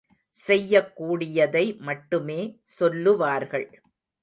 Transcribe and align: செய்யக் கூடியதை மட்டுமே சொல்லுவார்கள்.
செய்யக் 0.31 0.95
கூடியதை 0.95 1.77
மட்டுமே 1.79 2.39
சொல்லுவார்கள். 2.63 3.67